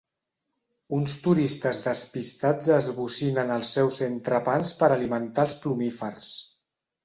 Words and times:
Uns 0.99 1.11
turistes 1.25 1.81
despistats 1.83 2.71
esbocinen 2.79 3.53
els 3.59 3.71
seus 3.77 4.03
entrepans 4.09 4.75
per 4.83 4.93
alimentar 4.99 5.49
els 5.49 5.59
plumífers. 5.67 6.37